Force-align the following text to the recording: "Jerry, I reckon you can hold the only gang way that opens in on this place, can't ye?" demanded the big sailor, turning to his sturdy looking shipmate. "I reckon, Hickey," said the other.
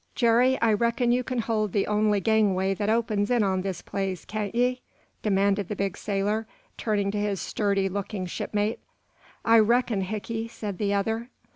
"Jerry, 0.15 0.59
I 0.61 0.73
reckon 0.73 1.11
you 1.11 1.23
can 1.23 1.37
hold 1.37 1.73
the 1.73 1.85
only 1.85 2.19
gang 2.19 2.55
way 2.55 2.73
that 2.73 2.89
opens 2.89 3.29
in 3.29 3.43
on 3.43 3.61
this 3.61 3.83
place, 3.83 4.25
can't 4.25 4.55
ye?" 4.55 4.81
demanded 5.21 5.67
the 5.67 5.75
big 5.75 5.95
sailor, 5.95 6.47
turning 6.75 7.11
to 7.11 7.19
his 7.19 7.39
sturdy 7.39 7.87
looking 7.87 8.25
shipmate. 8.25 8.79
"I 9.45 9.59
reckon, 9.59 10.01
Hickey," 10.01 10.47
said 10.47 10.79
the 10.79 10.91
other. 10.91 11.29